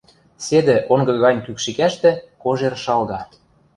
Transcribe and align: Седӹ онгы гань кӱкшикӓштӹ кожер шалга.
Седӹ 0.45 0.77
онгы 0.93 1.13
гань 1.23 1.43
кӱкшикӓштӹ 1.45 2.11
кожер 2.41 2.73
шалга. 2.83 3.19